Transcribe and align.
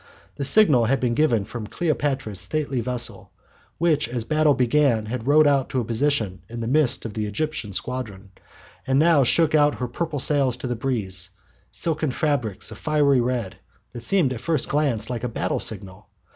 The 0.37 0.45
signal 0.45 0.85
had 0.85 0.99
been 0.99 1.13
given 1.13 1.45
from 1.45 1.67
Cleopatra's 1.67 2.39
stately 2.39 2.81
vessel, 2.81 3.31
which 3.77 4.09
as 4.09 4.23
the 4.25 4.33
battle 4.33 4.55
began 4.55 5.05
had 5.05 5.27
rowed 5.27 5.45
out 5.45 5.69
to 5.69 5.79
a 5.79 5.85
position 5.85 6.41
in 6.49 6.59
the 6.59 6.67
midst 6.67 7.05
of 7.05 7.13
the 7.13 7.27
Egyptian 7.27 7.71
squadron, 7.71 8.31
and 8.87 8.97
now 8.97 9.23
shook 9.23 9.53
out 9.53 9.75
her 9.75 9.87
purple 9.87 10.17
sails 10.17 10.57
to 10.57 10.65
the 10.65 10.75
breeze, 10.75 11.29
silken 11.69 12.11
fabrics 12.11 12.71
of 12.71 12.79
fiery 12.79 13.21
red, 13.21 13.57
that 13.91 14.01
seemed 14.01 14.33
at 14.33 14.41
first 14.41 14.69
glance 14.69 15.07
like 15.11 15.23
a 15.23 15.29
battle 15.29 15.59
signal. 15.59 16.07